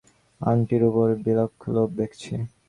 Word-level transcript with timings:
আংটির 0.41 0.83
উপর 0.89 1.07
বিলক্ষণ 1.23 1.69
লোভ 1.75 1.89
দেখছি। 1.99 2.33